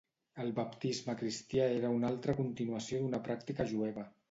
El 0.43 0.47
baptisme 0.59 1.15
cristià 1.19 1.67
era 1.75 1.93
una 1.99 2.11
altra 2.15 2.37
continuació 2.41 3.05
d'una 3.05 3.23
pràctica 3.31 3.71
jueva. 3.77 4.11